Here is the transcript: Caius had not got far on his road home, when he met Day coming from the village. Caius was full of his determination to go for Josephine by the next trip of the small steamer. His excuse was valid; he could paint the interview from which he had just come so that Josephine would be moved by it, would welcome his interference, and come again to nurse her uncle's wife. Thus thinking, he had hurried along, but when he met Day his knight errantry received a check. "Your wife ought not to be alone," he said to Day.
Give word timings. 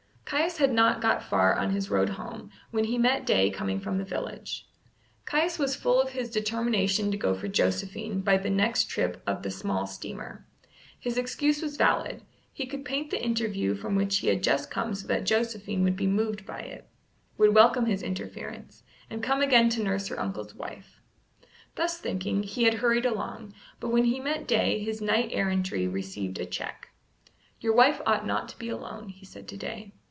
Caius 0.25 0.59
had 0.59 0.71
not 0.71 1.01
got 1.01 1.21
far 1.21 1.55
on 1.55 1.71
his 1.71 1.89
road 1.89 2.07
home, 2.11 2.51
when 2.69 2.85
he 2.85 2.97
met 2.97 3.25
Day 3.25 3.49
coming 3.49 3.81
from 3.81 3.97
the 3.97 4.05
village. 4.05 4.65
Caius 5.25 5.59
was 5.59 5.75
full 5.75 6.01
of 6.01 6.11
his 6.11 6.31
determination 6.31 7.11
to 7.11 7.17
go 7.17 7.35
for 7.35 7.49
Josephine 7.49 8.21
by 8.21 8.37
the 8.37 8.49
next 8.49 8.89
trip 8.89 9.21
of 9.27 9.43
the 9.43 9.51
small 9.51 9.85
steamer. 9.85 10.45
His 10.97 11.17
excuse 11.17 11.61
was 11.61 11.75
valid; 11.75 12.23
he 12.53 12.65
could 12.65 12.85
paint 12.85 13.11
the 13.11 13.21
interview 13.21 13.75
from 13.75 13.95
which 13.95 14.19
he 14.19 14.27
had 14.29 14.41
just 14.41 14.71
come 14.71 14.95
so 14.95 15.05
that 15.07 15.25
Josephine 15.25 15.83
would 15.83 15.97
be 15.97 16.07
moved 16.07 16.45
by 16.45 16.59
it, 16.61 16.87
would 17.37 17.53
welcome 17.53 17.85
his 17.85 18.01
interference, 18.01 18.83
and 19.09 19.21
come 19.21 19.41
again 19.41 19.67
to 19.67 19.83
nurse 19.83 20.07
her 20.07 20.17
uncle's 20.17 20.55
wife. 20.55 21.01
Thus 21.75 21.97
thinking, 21.97 22.43
he 22.43 22.63
had 22.63 22.75
hurried 22.75 23.05
along, 23.05 23.53
but 23.81 23.89
when 23.89 24.05
he 24.05 24.21
met 24.21 24.47
Day 24.47 24.79
his 24.81 25.01
knight 25.01 25.31
errantry 25.33 25.89
received 25.89 26.39
a 26.39 26.45
check. 26.45 26.87
"Your 27.59 27.73
wife 27.73 27.99
ought 28.05 28.25
not 28.25 28.47
to 28.47 28.57
be 28.57 28.69
alone," 28.69 29.09
he 29.09 29.25
said 29.25 29.45
to 29.49 29.57
Day. 29.57 29.91